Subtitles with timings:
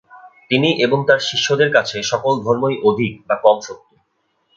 [0.49, 3.89] তিনি এবং তার শিষ্যদের কাছে সকল ধর্মই অধিক বা কম সত্য।